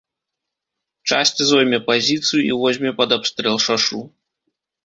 Часць 1.11 1.41
зойме 1.49 1.79
пазіцыю 1.89 2.41
і 2.51 2.57
возьме 2.65 2.95
пад 3.03 3.09
абстрэл 3.19 3.57
шашу. 3.67 4.01